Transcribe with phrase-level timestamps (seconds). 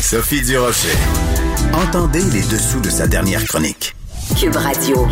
[0.00, 0.96] Sophie Durocher.
[1.74, 3.94] Entendez les dessous de sa dernière chronique.
[4.38, 5.06] Cube Radio.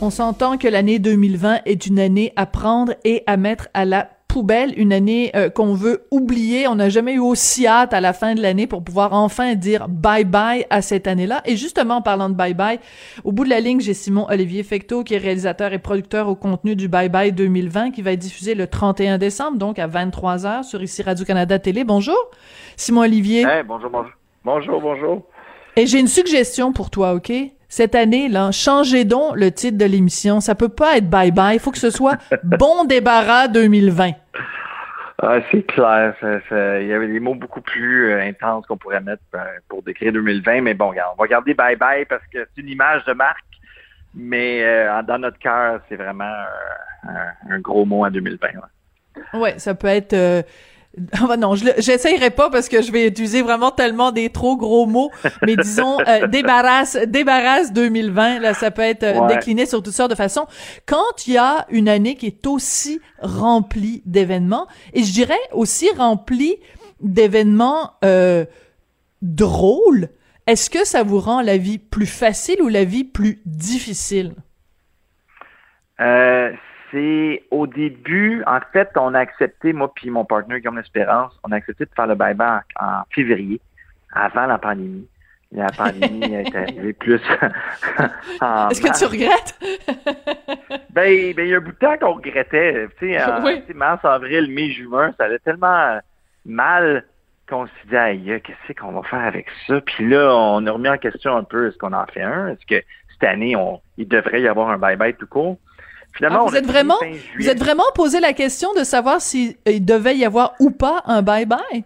[0.00, 4.08] On s'entend que l'année 2020 est une année à prendre et à mettre à la
[4.28, 6.68] poubelle, une année euh, qu'on veut oublier.
[6.68, 9.88] On n'a jamais eu aussi hâte à la fin de l'année pour pouvoir enfin dire
[9.88, 11.42] bye bye à cette année-là.
[11.46, 12.78] Et justement, en parlant de bye bye,
[13.24, 16.34] au bout de la ligne, j'ai Simon Olivier Fecteau, qui est réalisateur et producteur au
[16.34, 20.62] contenu du Bye Bye 2020, qui va être diffusé le 31 décembre, donc à 23h
[20.62, 21.84] sur ici Radio-Canada Télé.
[21.84, 22.18] Bonjour,
[22.76, 23.44] Simon Olivier.
[23.66, 24.12] bonjour, bonjour.
[24.44, 25.22] Bonjour, bonjour.
[25.76, 27.32] Et j'ai une suggestion pour toi, OK?
[27.68, 30.40] Cette année, là, changez donc le titre de l'émission.
[30.40, 31.56] Ça peut pas être bye bye.
[31.56, 34.12] Il faut que ce soit bon débarras 2020.
[35.20, 36.14] Ah, c'est clair.
[36.22, 40.12] il y avait des mots beaucoup plus euh, intenses qu'on pourrait mettre euh, pour décrire
[40.12, 40.62] 2020.
[40.62, 43.44] Mais bon, on va garder bye bye parce que c'est une image de marque.
[44.14, 46.32] Mais euh, dans notre cœur, c'est vraiment
[47.50, 48.48] un, gros mot en 2020.
[49.34, 50.44] Ouais, ouais ça peut être
[51.12, 54.56] ah bah non, je j'essayerai pas parce que je vais utiliser vraiment tellement des trop
[54.56, 55.10] gros mots,
[55.42, 60.10] mais disons euh, débarrasse débarrasse 2020 là ça peut être euh, décliné sur toutes sortes
[60.10, 60.46] de façons.
[60.86, 65.88] Quand il y a une année qui est aussi remplie d'événements et je dirais aussi
[65.96, 66.56] remplie
[67.00, 68.44] d'événements euh,
[69.22, 70.08] drôles,
[70.46, 74.34] est-ce que ça vous rend la vie plus facile ou la vie plus difficile?
[76.00, 76.52] Euh,
[76.90, 81.52] c'est au début, en fait, on a accepté, moi puis mon partenaire Guillaume Espérance, on
[81.52, 83.60] a accepté de faire le bye-bye en, février,
[84.12, 85.06] avant la pandémie.
[85.50, 87.14] La pandémie est arrivée plus
[88.70, 89.58] Est-ce que tu regrettes?
[90.90, 92.88] ben, ben, il y a un bout de temps qu'on regrettait.
[92.98, 95.98] Tu sais, mars, avril, mai, juin, ça allait tellement
[96.44, 97.04] mal
[97.48, 99.80] qu'on s'est dit, aïe, qu'est-ce qu'on va faire avec ça?
[99.80, 102.48] Puis là, on a remis en question un peu, est-ce qu'on en fait un?
[102.48, 105.56] Est-ce que cette année, on, il devrait y avoir un bye-bye tout court?
[106.12, 106.98] Finalement, ah, vous êtes vraiment,
[107.38, 111.22] vous êtes vraiment posé la question de savoir s'il devait y avoir ou pas un
[111.22, 111.84] bye-bye?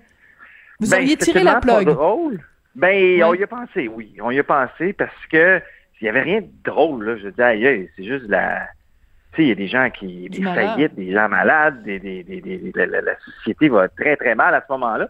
[0.80, 1.86] Vous ben, auriez tiré la plug.
[1.86, 2.40] drôle.
[2.74, 4.14] Ben, on y a pensé, oui.
[4.22, 5.60] On y a pensé parce que
[6.00, 7.16] il y avait rien de drôle, là.
[7.16, 8.66] Je dis, c'est juste la,
[9.32, 12.24] tu sais, il y a des gens qui, des faillites, des gens malades, des, des,
[12.24, 15.08] des, la, la, société va très, très mal à ce moment-là.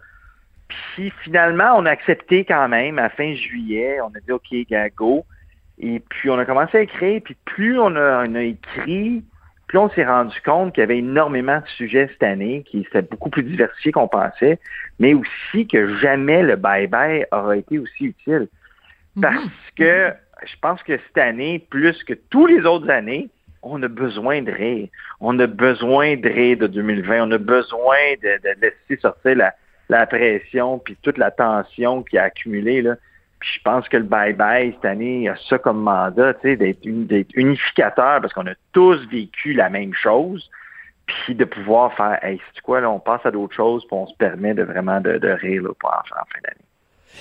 [0.67, 5.25] Puis finalement, on a accepté quand même, à fin juillet, on a dit, OK, go.
[5.79, 9.23] Et puis, on a commencé à écrire, puis plus on a, écrit,
[9.67, 13.01] plus on s'est rendu compte qu'il y avait énormément de sujets cette année, qui étaient
[13.01, 14.59] beaucoup plus diversifiés qu'on pensait,
[14.99, 18.47] mais aussi que jamais le bye-bye aura été aussi utile.
[19.15, 19.21] Mhm.
[19.21, 20.13] Parce que
[20.45, 23.29] je pense que cette année, plus que tous les autres années,
[23.63, 24.89] on a besoin de rire.
[25.21, 27.29] On a besoin de rire de 2020.
[27.29, 29.53] On a besoin de, de laisser sortir la,
[29.87, 32.81] la pression puis toute la tension qui a accumulé.
[32.81, 32.95] Là
[33.43, 38.47] je pense que le bye-bye cette année a ça comme mandat, d'être unificateur parce qu'on
[38.47, 40.49] a tous vécu la même chose,
[41.05, 44.07] puis de pouvoir faire, hey, c'est quoi, là, on passe à d'autres choses, puis on
[44.07, 46.65] se permet de vraiment de, rire là, pour en, fin d'année.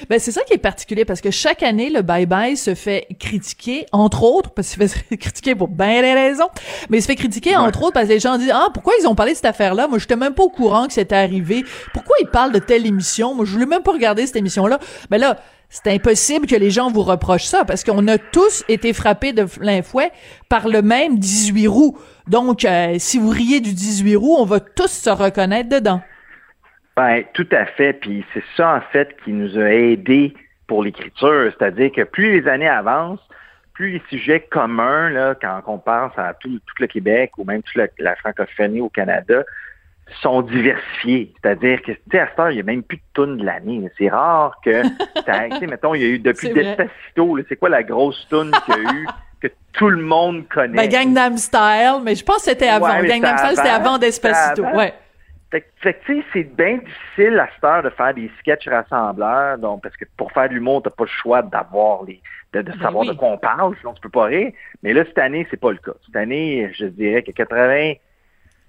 [0.09, 3.07] Ben c'est ça qui est particulier parce que chaque année le bye bye se fait
[3.19, 6.49] critiquer entre autres parce qu'il se fait critiquer pour bien des raisons
[6.91, 9.07] mais il se fait critiquer entre autres parce que les gens disent ah pourquoi ils
[9.07, 11.65] ont parlé de cette affaire là moi j'étais même pas au courant que c'était arrivé.
[11.93, 13.35] Pourquoi ils parlent de telle émission?
[13.35, 14.79] Moi je voulais même pas regarder cette émission là
[15.11, 15.39] mais ben là
[15.75, 19.45] c'est impossible que les gens vous reprochent ça parce qu'on a tous été frappés de
[19.45, 20.13] plein fouet
[20.51, 21.97] par le même 18 roues.
[22.29, 26.03] Donc, euh, si vous riez du 18 roues, on va tous se reconnaître dedans.
[26.97, 27.95] Ben, tout à fait.
[27.95, 30.35] Puis c'est ça, en fait, qui nous a aidés
[30.67, 31.53] pour l'écriture.
[31.59, 33.27] C'est-à-dire que plus les années avancent,
[33.75, 37.83] plus les sujets communs, là, quand on pense à tout, le Québec ou même toute
[37.99, 39.43] la francophonie au Canada,
[40.21, 41.33] sont diversifiés.
[41.41, 43.45] C'est-à-dire que, tu sais, à cette heure, il n'y a même plus de tunes de
[43.45, 43.89] l'année.
[43.99, 44.83] C'est rare que,
[45.53, 48.75] tu sais, mettons, il y a eu depuis Despacito, c'est quoi la grosse tune qu'il
[48.75, 49.07] y a eu
[49.41, 50.89] que tout le monde connaît?
[50.89, 53.01] Ben, Gangnam Style, mais je pense que c'était avant.
[53.03, 54.95] Gangnam Style, c'était avant Despacito, ouais.
[55.53, 59.59] Fait, que, tu sais, c'est bien difficile à cette heure de faire des sketchs rassembleurs,
[59.59, 62.23] donc, parce que pour faire de l'humour, t'as pas le choix d'avoir les,
[62.55, 64.51] de, ben savoir de quoi on parle, sinon tu peux pas rire.
[64.83, 65.93] Mais là, cette année, c'est pas le cas.
[66.07, 67.93] Cette année, je dirais que 80,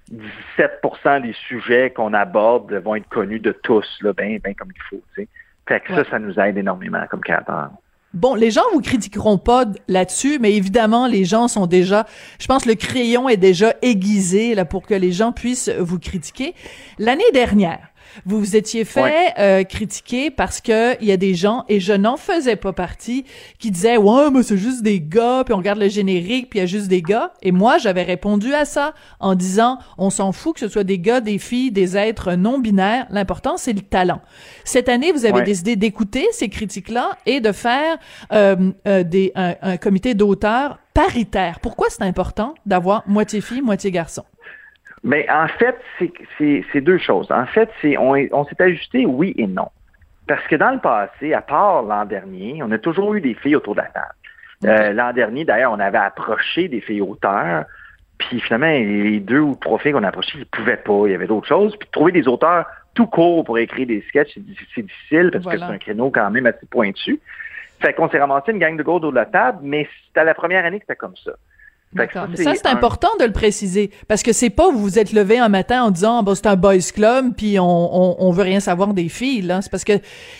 [0.09, 0.81] 17
[1.21, 5.01] des sujets qu'on aborde vont être connus de tous, là, bien ben comme il faut.
[5.15, 7.69] Fait que ça, ça nous aide énormément comme créateur.
[8.13, 12.05] Bon, les gens vous critiqueront pas là-dessus, mais évidemment, les gens sont déjà,
[12.39, 16.53] je pense, le crayon est déjà aiguisé là pour que les gens puissent vous critiquer.
[16.99, 17.92] L'année dernière,
[18.25, 21.93] vous vous étiez fait euh, critiquer parce que il y a des gens et je
[21.93, 23.25] n'en faisais pas partie
[23.59, 26.61] qui disaient ouais mais c'est juste des gars puis on regarde le générique puis il
[26.61, 30.31] y a juste des gars et moi j'avais répondu à ça en disant on s'en
[30.31, 33.81] fout que ce soit des gars des filles des êtres non binaires l'important c'est le
[33.81, 34.21] talent.
[34.63, 37.97] Cette année vous avez décidé d'écouter ces critiques là et de faire
[38.31, 41.59] euh, euh, des un, un comité d'auteurs paritaire.
[41.59, 44.23] Pourquoi c'est important d'avoir moitié fille moitié garçon?
[45.03, 45.77] Mais en fait,
[46.37, 47.31] c'est deux choses.
[47.31, 49.69] En fait, c'est on, on s'est ajusté oui et non.
[50.27, 53.57] Parce que dans le passé, à part l'an dernier, on a toujours eu des filles
[53.57, 54.15] autour de la table.
[54.65, 57.65] Euh, l'an dernier, d'ailleurs, on avait approché des filles auteurs,
[58.17, 61.11] puis finalement, les deux ou trois filles qu'on a approchées, ils ne pouvaient pas, il
[61.11, 61.75] y avait d'autres choses.
[61.75, 65.63] Puis trouver des auteurs tout court pour écrire des sketchs, c'est difficile parce que c'est
[65.63, 67.19] un créneau quand même assez pointu.
[67.81, 70.33] Fait qu'on s'est ramassé une gang de gars autour de la table, mais c'était la
[70.33, 71.31] première année que c'était comme ça.
[71.95, 72.27] D'accord.
[72.35, 75.49] Ça, c'est important de le préciser parce que c'est pas vous vous êtes levé un
[75.49, 78.93] matin en disant ah, c'est un boys club puis on, on, on, veut rien savoir
[78.93, 79.61] des filles là.
[79.61, 79.93] C'est parce que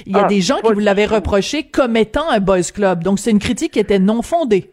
[0.05, 3.03] il y a ah, des gens qui vous l'avaient reproché comme étant un boys club.
[3.03, 4.71] Donc c'est une critique qui était non fondée.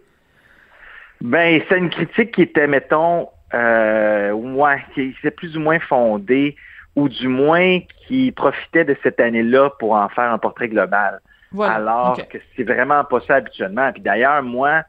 [1.21, 6.56] Ben c'est une critique qui était mettons euh, ouais, qui était plus ou moins fondée
[6.97, 11.21] ou du moins qui profitait de cette année-là pour en faire un portrait global.
[11.59, 13.93] Alors que c'est vraiment pas ça habituellement.
[13.93, 14.83] Puis d'ailleurs moi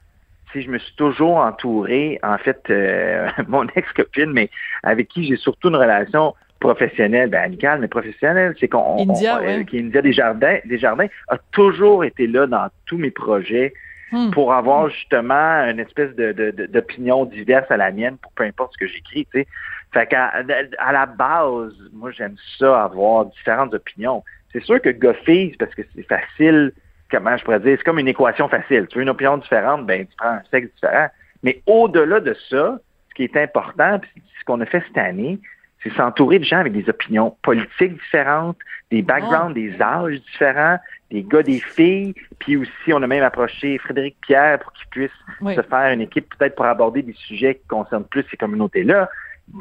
[0.56, 4.50] je me suis toujours entouré, en fait, euh, mon ex-copine, mais
[4.83, 9.63] avec qui j'ai surtout une relation professionnelle, ben amicale, mais professionnelle, c'est qu'on India, euh,
[9.63, 13.74] qui India Desjardins, Desjardins a toujours été là dans tous mes projets
[14.12, 14.30] hmm.
[14.31, 18.77] pour avoir justement une espèce de, d'opinion diverse à la mienne pour peu importe ce
[18.77, 19.47] que j'écris, tu sais.
[19.94, 20.31] Fait qu'à
[20.77, 24.24] à la base, moi j'aime ça avoir différentes opinions.
[24.54, 26.71] C'est sûr que Goffy, parce que c'est facile
[27.11, 28.87] comment je pourrais dire, c'est comme une équation facile.
[28.87, 31.07] Tu veux une opinion différente, ben tu prends un sexe différent.
[31.43, 32.79] Mais au-delà de ça,
[33.09, 35.39] ce qui est important, puis ce qu'on a fait cette année,
[35.83, 38.57] c'est s'entourer de gens avec des opinions politiques différentes,
[38.91, 40.77] des backgrounds, des âges différents,
[41.09, 42.13] des gars, des filles.
[42.39, 46.33] Puis aussi, on a même approché Frédéric Pierre pour qu'il puisse se faire une équipe
[46.37, 49.09] peut-être pour aborder des sujets qui concernent plus ces communautés-là.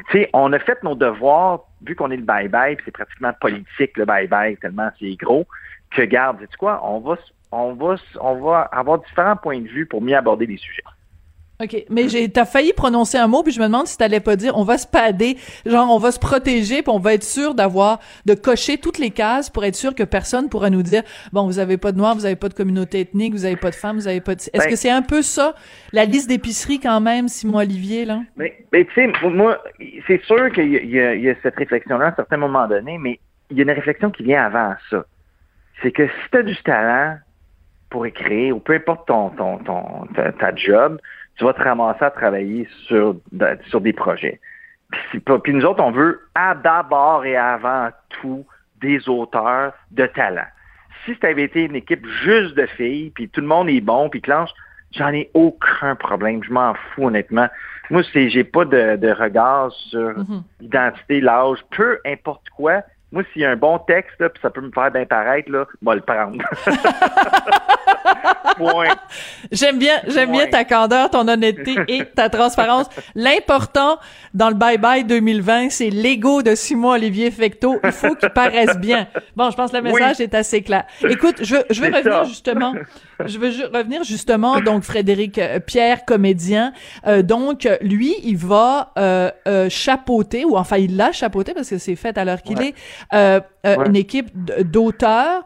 [0.09, 3.33] Tu sais, on a fait nos devoirs, vu qu'on est le bye-bye, puis c'est pratiquement
[3.41, 5.47] politique le bye-bye, tellement c'est gros,
[5.89, 7.17] que garde, sais quoi, on va
[7.51, 10.83] on va, on va avoir différents points de vue pour mieux aborder les sujets.
[11.61, 11.85] OK.
[11.89, 14.57] Mais j'ai, t'as failli prononcer un mot, puis je me demande si t'allais pas dire,
[14.57, 17.99] on va se pader, genre, on va se protéger, puis on va être sûr d'avoir,
[18.25, 21.03] de cocher toutes les cases pour être sûr que personne pourra nous dire,
[21.33, 23.69] bon, vous avez pas de noirs, vous avez pas de communauté ethnique, vous avez pas
[23.69, 24.41] de femmes, vous avez pas de...
[24.41, 25.53] Est-ce ben que c'est un peu ça,
[25.93, 28.21] la liste d'épicerie quand même, Simon Olivier, là?
[28.37, 29.61] Mais, mais tu sais, moi,
[30.07, 33.19] c'est sûr qu'il y, y, a cette réflexion-là à un certain moment donné, mais
[33.51, 35.05] il y a une réflexion qui vient avant ça.
[35.83, 37.17] C'est que si t'as du talent,
[37.91, 40.07] pour écrire, ou peu importe ton, ton, ton
[40.39, 40.99] ta, job,
[41.37, 43.17] tu vas te ramasser à travailler sur,
[43.67, 44.39] sur des projets.
[45.11, 46.21] Puis, puis nous autres, on veut
[46.63, 48.45] d'abord et avant tout
[48.81, 50.47] des auteurs de talent.
[51.05, 54.09] Si ça avait été une équipe juste de filles, puis tout le monde est bon,
[54.09, 54.49] puis clenche,
[54.91, 56.43] j'en ai aucun problème.
[56.43, 57.47] Je m'en fous, honnêtement.
[57.89, 60.43] Moi, c'est j'ai pas de, de regard sur mm-hmm.
[60.61, 62.83] l'identité, l'âge, peu importe quoi.
[63.11, 65.65] Moi, s'il y a un bon texte, puis ça peut me faire bien paraître, là,
[65.81, 66.37] moi le prendre.
[69.51, 72.87] J'aime bien, j'aime bien ta candeur, ton honnêteté et ta transparence.
[73.15, 73.97] L'important
[74.33, 77.79] dans le Bye Bye 2020, c'est l'ego de Simon Olivier Fecto.
[77.83, 79.07] Il faut qu'il paraisse bien.
[79.35, 80.83] Bon, je pense que le message est assez clair.
[81.07, 82.73] Écoute, je, je veux revenir justement,
[83.25, 86.73] je veux revenir justement, donc Frédéric euh, Pierre, comédien.
[87.07, 91.77] Euh, donc, lui, il va euh, euh, chapeauter, ou enfin, il l'a chapeauté parce que
[91.77, 92.73] c'est fait à l'heure qu'il est,
[93.13, 94.29] euh, une équipe
[94.63, 95.43] d'auteurs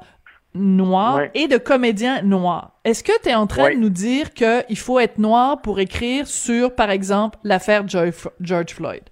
[0.55, 2.71] noir et de comédiens noirs.
[2.83, 6.27] Est-ce que tu es en train de nous dire qu'il faut être noir pour écrire
[6.27, 9.03] sur, par exemple, l'affaire George Floyd?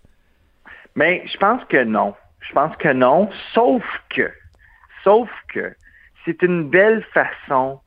[0.96, 2.14] Mais je pense que non.
[2.42, 4.30] Je pense que non, sauf que,
[5.04, 5.74] sauf que,
[6.26, 7.80] c'est une belle façon,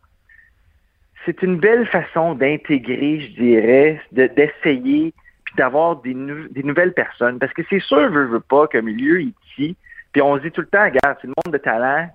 [1.25, 5.13] c'est une belle façon d'intégrer, je dirais, d'essayer,
[5.45, 6.15] puis d'avoir des,
[6.51, 7.39] des nouvelles personnes.
[7.39, 9.77] Parce que c'est sûr, veut, veut pas, qu'un milieu ici,
[10.13, 12.09] puis on se dit tout le temps, regarde, c'est le monde de talent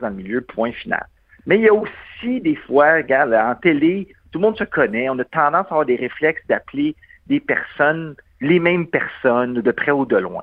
[0.00, 1.06] dans le milieu, point final.
[1.46, 5.08] Mais il y a aussi des fois, regarde, en télé, tout le monde se connaît,
[5.08, 6.94] on a tendance à avoir des réflexes d'appeler
[7.26, 10.42] des personnes les mêmes personnes, de près ou de loin.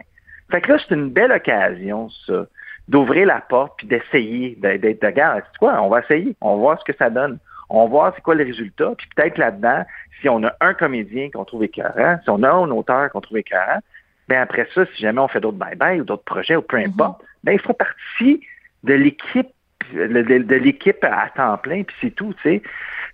[0.52, 2.46] Fait que là, c'est une belle occasion, ça,
[2.88, 6.58] d'ouvrir la porte puis d'essayer, d'être, de, regarde, c'est quoi, on va essayer, on va
[6.58, 7.40] voir ce que ça donne.
[7.70, 9.84] On va voir c'est quoi le résultat, puis peut-être là-dedans,
[10.22, 13.40] si on a un comédien qu'on trouve écœurant, si on a un auteur qu'on trouve
[13.40, 13.80] écœurant,
[14.28, 16.88] ben après ça, si jamais on fait d'autres bye-bye ou d'autres projets ou peu mm-hmm.
[16.90, 18.42] importe, ben il faut partie
[18.86, 19.50] de l'équipe
[19.94, 22.62] de, l'équipe à temps plein, puis c'est tout, tu sais.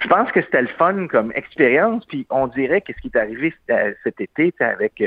[0.01, 3.17] Je pense que c'était le fun comme expérience, puis on dirait que ce qui est
[3.17, 3.53] arrivé
[4.03, 5.03] cet été avec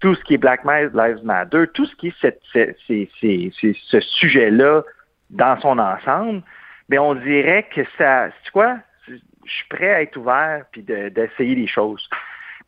[0.00, 4.82] tout ce qui est Black Lives Matter, tout ce qui est ce sujet-là
[5.30, 6.42] dans son ensemble,
[6.88, 9.14] mais on dirait que ça, tu quoi, je
[9.46, 12.08] suis prêt à être ouvert puis d'essayer des choses.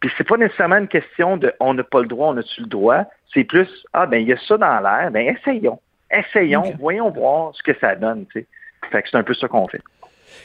[0.00, 2.68] Puis c'est pas nécessairement une question de on n'a pas le droit, on a-tu le
[2.68, 3.04] droit?
[3.32, 7.54] C'est plus ah ben il y a ça dans l'air, ben essayons essayons, voyons voir
[7.54, 8.26] ce que ça donne.
[8.32, 9.82] Fait que c'est un peu ça qu'on fait.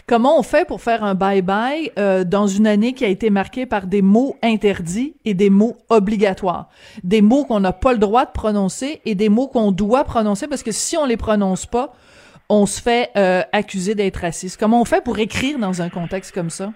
[0.08, 3.65] Comment on fait pour faire un bye-bye euh, dans une année qui a été marquée
[3.65, 6.70] par des mots interdits et des mots obligatoires?
[7.03, 10.48] Des mots qu'on n'a pas le droit de prononcer et des mots qu'on doit prononcer
[10.48, 11.93] parce que si on les prononce pas,
[12.50, 14.60] on se fait euh, accuser d'être raciste.
[14.60, 16.72] Comment on fait pour écrire dans un contexte comme ça?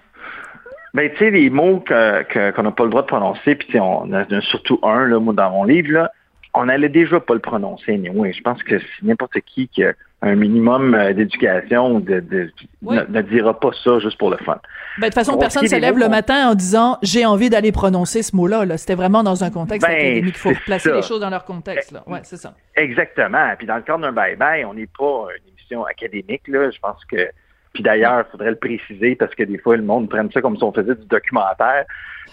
[0.94, 4.24] Ben, tu sais, les mots qu'on n'a pas le droit de prononcer, puis on a
[4.40, 6.12] surtout un, là, moi, dans mon livre, là,
[6.54, 8.00] on n'allait déjà pas le prononcer.
[8.14, 12.50] Oui, je pense que n'importe qui qui a un minimum euh, d'éducation de,
[12.82, 14.58] ne, dira pas ça juste pour le fun.
[14.98, 17.70] Ben, de toute façon, personne ne se lève le matin en disant j'ai envie d'aller
[17.70, 18.64] prononcer ce mot-là.
[18.64, 20.34] -là, C'était vraiment dans un contexte ben, académique.
[20.36, 21.92] Il faut placer les choses dans leur contexte.
[21.92, 22.02] Là.
[22.06, 22.54] Ouais, c'est ça.
[22.74, 23.54] Exactement.
[23.56, 26.48] Puis dans le cadre d'un bye-bye, on n'est pas une émission académique.
[26.48, 26.70] Là.
[26.70, 27.28] Je pense que.
[27.72, 30.56] Puis d'ailleurs, il faudrait le préciser parce que des fois, le monde prenne ça comme
[30.56, 31.84] si on faisait du documentaire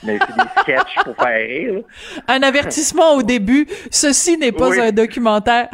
[0.03, 1.83] mais c'est des sketchs pour faire rire.
[2.27, 5.69] Un avertissement au début, ceci n'est pas un documentaire.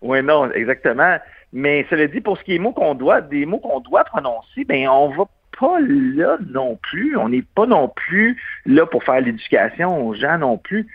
[0.00, 1.16] oui, non, exactement.
[1.52, 4.64] Mais cela dit, pour ce qui est mots qu'on doit, des mots qu'on doit prononcer,
[4.64, 5.24] ben on va
[5.58, 7.16] pas là non plus.
[7.16, 10.86] On n'est pas non plus là pour faire l'éducation aux gens non plus.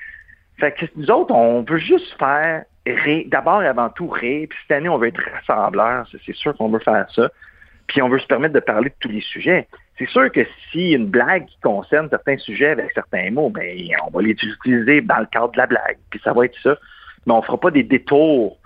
[0.57, 2.63] Fait que nous autres, on veut juste faire
[3.27, 4.47] d'abord et avant tout rire.
[4.49, 6.07] Puis cette année, on veut être rassembleurs.
[6.25, 7.29] C'est sûr qu'on veut faire ça.
[7.87, 9.67] Puis on veut se permettre de parler de tous les sujets.
[9.97, 14.09] C'est sûr que si une blague qui concerne certains sujets avec certains mots, ben on
[14.09, 15.97] va les utiliser dans le cadre de la blague.
[16.09, 16.75] Puis ça va être ça.
[17.25, 18.57] Mais on fera pas des détours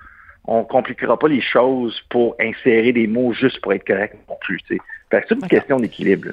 [0.52, 4.60] on compliquera pas les choses pour insérer des mots juste pour être correct non plus.
[4.68, 6.30] C'est une question d'équilibre.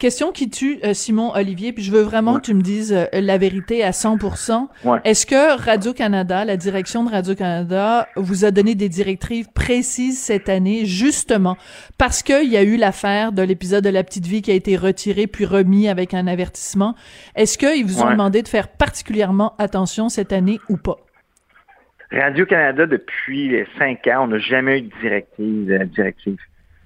[0.00, 3.04] Question qui tue euh, Simon Olivier, puis je veux vraiment que tu me dises euh,
[3.12, 4.68] la vérité à 100%.
[5.04, 10.86] Est-ce que Radio-Canada, la direction de Radio-Canada, vous a donné des directives précises cette année,
[10.86, 11.58] justement,
[11.98, 14.74] parce qu'il y a eu l'affaire de l'épisode de La Petite Vie qui a été
[14.74, 16.94] retiré puis remis avec un avertissement?
[17.36, 20.96] Est-ce qu'ils vous ont demandé de faire particulièrement attention cette année ou pas?
[22.10, 25.70] Radio-Canada, depuis cinq ans, on n'a jamais eu de directive.
[25.70, 26.38] Euh, directive.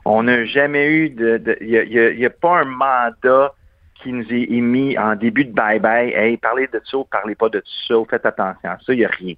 [0.05, 1.57] On n'a jamais eu de...
[1.61, 3.55] Il n'y a, pas un mandat
[4.03, 6.15] qui nous est émis en début de bye-bye.
[6.15, 9.05] Hey, parlez de ça ou parlez pas de ça, faites attention à ça, il n'y
[9.05, 9.35] a rien.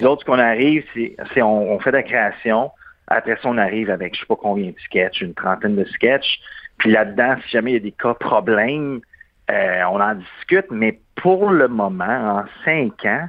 [0.00, 2.70] L'autre, ce qu'on arrive, c'est on, fait de la création.
[3.08, 6.40] Après ça, on arrive avec je sais pas combien de sketchs, une trentaine de sketchs.
[6.78, 9.00] Puis là-dedans, si jamais il y a des cas problèmes,
[9.50, 10.66] euh, on en discute.
[10.70, 13.28] Mais pour le moment, en cinq ans,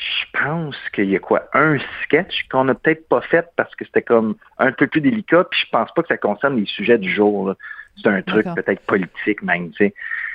[0.00, 3.84] je pense qu'il y a quoi, un sketch qu'on n'a peut-être pas fait parce que
[3.84, 6.96] c'était comme un peu plus délicat, puis je pense pas que ça concerne les sujets
[6.96, 7.54] du jour.
[7.96, 9.94] C'est un truc peut-être politique même, tu sais.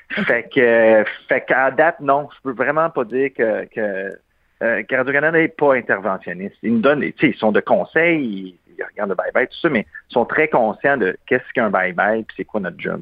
[0.10, 4.20] Fait que, fait qu'à date, non, je peux vraiment pas dire que, que,
[4.62, 6.58] euh, Radio-Canada n'est pas interventionniste.
[6.62, 9.70] Ils nous donnent, tu sais, ils sont de conseils, ils, regardent le bye-bye, tout ça,
[9.70, 13.02] mais ils sont très conscients de qu'est-ce qu'un bye-bye, puis c'est quoi notre job.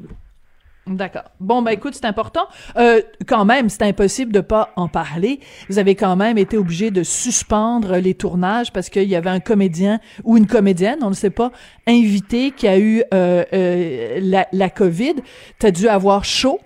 [0.86, 1.24] D'accord.
[1.40, 2.46] Bon, ben écoute, c'est important.
[2.76, 5.40] Euh, quand même, c'est impossible de pas en parler.
[5.70, 9.40] Vous avez quand même été obligé de suspendre les tournages parce qu'il y avait un
[9.40, 11.52] comédien ou une comédienne, on ne sait pas,
[11.86, 15.14] invité qui a eu euh, euh, la, la COVID.
[15.58, 16.60] Tu as dû avoir chaud?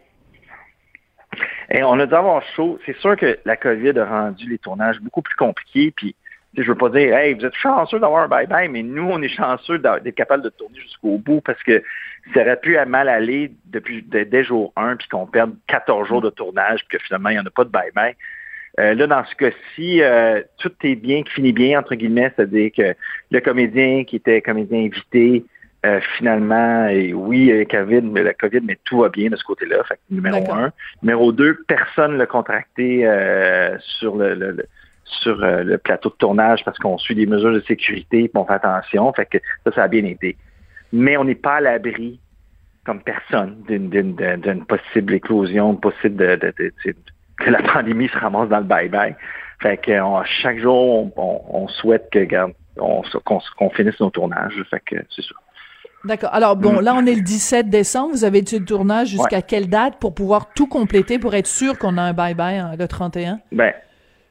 [1.70, 2.78] Et on a dû avoir chaud.
[2.86, 5.92] C'est sûr que la COVID a rendu les tournages beaucoup plus compliqués.
[5.94, 6.16] Puis
[6.56, 9.28] je veux pas dire, hey, vous êtes chanceux d'avoir un bye-bye, mais nous, on est
[9.28, 11.82] chanceux d'être capable de tourner jusqu'au bout parce que
[12.34, 16.30] ça aurait pu mal aller depuis dès jour 1 puis qu'on perde 14 jours de
[16.30, 18.14] tournage puis que finalement, il n'y en a pas de bye-bye.
[18.78, 22.70] Euh, là, dans ce cas-ci, euh, tout est bien, qui finit bien, entre guillemets, c'est-à-dire
[22.76, 22.94] que
[23.30, 25.44] le comédien qui était comédien invité,
[25.84, 29.82] euh, finalement, et oui, COVID, mais la COVID, mais tout va bien de ce côté-là.
[29.84, 30.72] Fait numéro un.
[31.02, 33.02] Numéro deux, personne ne l'a contracté
[33.80, 34.64] sur le
[35.22, 38.44] sur euh, le plateau de tournage parce qu'on suit des mesures de sécurité et on
[38.44, 39.12] fait attention.
[39.12, 40.36] Fait que ça, ça a bien été.
[40.92, 42.20] Mais on n'est pas à l'abri,
[42.84, 46.54] comme personne, d'une possible éclosion, possible de,
[47.38, 49.14] que la pandémie se ramasse dans le bye-bye.
[49.60, 49.92] Fait que
[50.42, 52.26] chaque jour, on, souhaite que
[52.76, 54.62] qu'on finisse nos tournages.
[54.70, 55.34] Fait que c'est ça.
[56.04, 56.30] D'accord.
[56.32, 58.12] Alors bon, là on est le 17 décembre.
[58.12, 61.98] Vous avez du tournage jusqu'à quelle date pour pouvoir tout compléter pour être sûr qu'on
[61.98, 63.40] a un bye-bye hein, le 31?
[63.50, 63.72] Ben,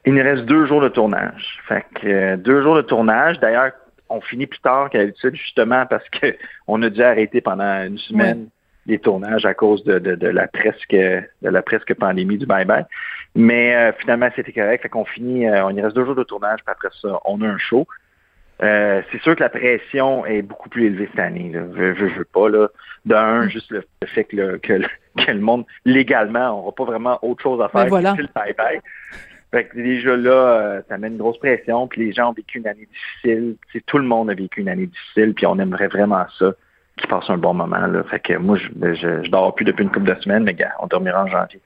[0.08, 1.60] il nous reste deux jours de tournage.
[1.68, 3.38] Fait que euh, deux jours de tournage.
[3.40, 3.72] D'ailleurs,
[4.08, 8.48] on finit plus tard qu'à l'habitude, justement parce qu'on a dû arrêter pendant une semaine
[8.86, 12.86] les tournages à cause de, la presque de la presque pandémie du bye-bye.
[13.34, 14.80] Mais euh, finalement, c'était correct.
[14.80, 17.42] Fait qu'on finit, euh, on y reste deux jours de tournage, puis après ça, on
[17.42, 17.86] a un show.
[18.60, 21.52] c'est sûr que la pression est beaucoup plus élevée cette année.
[21.52, 22.48] Je, je, veux pas.
[22.48, 22.68] Là.
[23.04, 23.50] D'un, mm.
[23.50, 27.68] juste le, fait que, le, que, le, monde, légalement, n'aura pas vraiment autre chose à
[27.68, 28.80] faire que le bye-bye.
[29.50, 32.58] Fait que déjà là, euh, ça met une grosse pression, puis les gens ont vécu
[32.58, 33.56] une année difficile.
[33.86, 36.52] tout le monde a vécu une année difficile, puis on aimerait vraiment ça,
[36.98, 37.86] qu'ils passent un bon moment.
[37.86, 38.02] Là.
[38.04, 40.86] Fait que moi, je, je, dors plus depuis une couple de semaines, mais gars, on
[40.86, 41.60] dormira en janvier.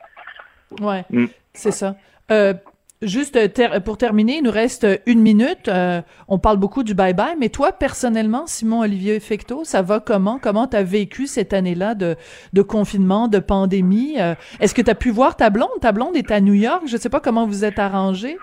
[0.80, 1.26] Ouais, mm.
[1.54, 1.96] c'est ça.
[2.30, 2.54] Euh,
[3.02, 5.68] Juste euh, pour terminer, il nous reste une minute.
[5.68, 10.38] Euh, on parle beaucoup du bye-bye, mais toi, personnellement, Simon-Olivier Fecto, ça va comment?
[10.40, 12.16] Comment tu as vécu cette année-là de,
[12.62, 14.20] confinement, de pandémie?
[14.20, 15.68] Euh, est-ce que tu as pu voir ta blonde?
[15.80, 16.84] Ta blonde est à New York.
[16.86, 18.38] Je sais pas comment vous êtes arrangés.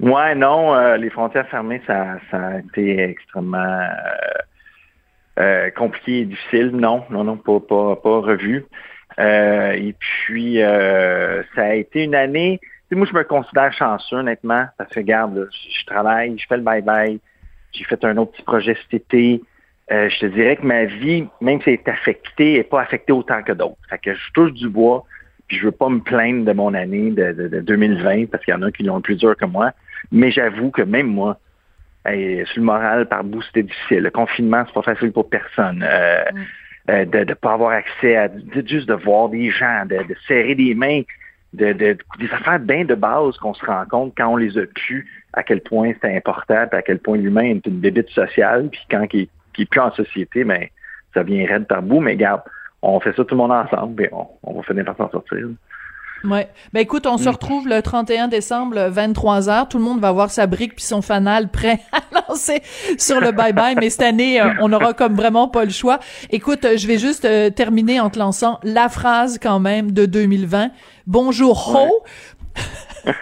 [0.00, 3.88] Ouais, non, euh, les frontières fermées, ça, a été extrêmement euh,
[5.38, 6.70] euh, compliqué et difficile.
[6.72, 8.64] Non, non, non, pas, pas revu.
[9.18, 12.60] et puis, ça a été une année.
[12.92, 17.18] Moi, je me considère chanceux, honnêtement, parce que, regarde, je travaille, je fais le bye-bye.
[17.72, 19.40] J'ai fait un autre petit projet cet été.
[19.88, 23.42] je te dirais que ma vie, même si elle est affectée, n'est pas affectée autant
[23.42, 23.78] que d'autres.
[23.88, 25.04] Fait que je touche du bois,
[25.46, 28.56] puis je veux pas me plaindre de mon année de, de 2020, parce qu'il y
[28.56, 29.72] en a qui l'ont plus dur que moi.
[30.10, 31.38] Mais j'avoue que même moi,
[32.06, 32.14] sur
[32.56, 34.00] le moral, par bout, c'était difficile.
[34.00, 35.84] Le confinement, c'est pas facile pour personne.
[35.86, 36.90] Euh, mm.
[36.90, 38.28] euh, de ne pas avoir accès à
[38.66, 41.02] juste de voir des gens, de, serrer des mains,
[41.52, 45.06] de, des affaires bien de base qu'on se rend compte quand on les a pu,
[45.32, 49.06] à quel point c'était important, à quel point l'humain est une bébite sociale, puis quand
[49.12, 49.28] il,
[49.58, 50.66] n'est plus en société, ben,
[51.12, 52.42] ça vient raide par bout, mais regarde,
[52.82, 55.48] on fait ça tout le monde ensemble, et on, on va finir par s'en sortir.
[56.24, 56.48] Ouais.
[56.72, 57.32] Ben écoute, on se mm.
[57.32, 59.68] retrouve le 31 décembre, 23h.
[59.68, 62.00] Tout le monde va avoir sa brique puis son fanal prêt à
[62.30, 62.62] lancer
[62.98, 63.76] sur le bye-bye.
[63.80, 65.98] Mais cette année, euh, on aura comme vraiment pas le choix.
[66.30, 70.70] Écoute, je vais juste euh, terminer en te lançant la phrase quand même de 2020.
[71.06, 72.04] Bonjour, ho!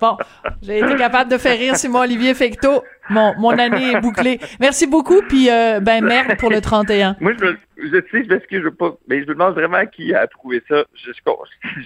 [0.00, 0.16] bon,
[0.62, 2.82] j'ai été capable de faire rire Simon Olivier Fecto.
[3.08, 4.38] Mon, mon année est bouclée.
[4.60, 7.16] Merci beaucoup, puis euh, ben merde pour le 31.
[7.20, 10.26] Moi, je, je sais, parce que je pas, mais je me demande vraiment qui a
[10.26, 10.84] trouvé ça.
[10.94, 11.12] Je,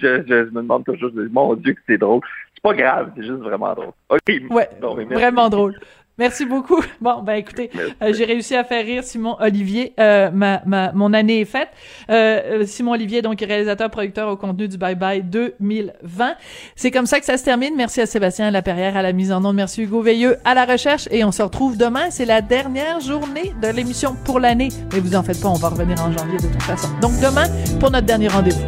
[0.01, 2.21] je, je me demande toujours, mon Dieu que c'est drôle.
[2.65, 3.91] Pas grave, c'est juste vraiment drôle.
[4.09, 4.41] Ok.
[4.49, 4.69] Ouais,
[5.11, 5.75] vraiment drôle.
[6.17, 6.81] Merci beaucoup.
[7.01, 7.69] Bon, ben écoutez,
[8.01, 9.93] euh, j'ai réussi à faire rire Simon Olivier.
[9.99, 11.67] Euh, ma, ma, mon année est faite.
[12.09, 16.35] Euh, Simon Olivier, donc réalisateur, producteur au contenu du Bye Bye 2020.
[16.75, 17.75] C'est comme ça que ça se termine.
[17.75, 19.55] Merci à Sébastien Laperrière à la mise en onde.
[19.57, 21.07] Merci Hugo Veilleux à la recherche.
[21.11, 22.09] Et on se retrouve demain.
[22.09, 24.69] C'est la dernière journée de l'émission pour l'année.
[24.93, 26.87] Mais vous en faites pas, on va revenir en janvier de toute façon.
[27.01, 27.45] Donc demain,
[27.79, 28.65] pour notre dernier rendez-vous.